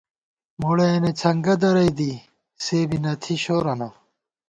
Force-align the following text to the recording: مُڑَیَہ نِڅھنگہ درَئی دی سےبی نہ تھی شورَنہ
مُڑَیَہ 0.59 0.97
نِڅھنگہ 1.03 1.55
درَئی 1.61 1.89
دی 1.97 2.11
سےبی 2.63 2.97
نہ 3.03 3.13
تھی 3.21 3.35
شورَنہ 3.43 3.87